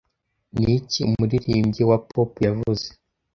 Niki 0.59 0.99
umuririmbyi 1.07 1.83
wa 1.89 1.97
pop 2.11 2.31
yavuze 2.45 2.87